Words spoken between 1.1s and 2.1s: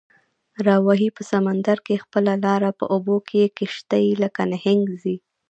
په سمندر کې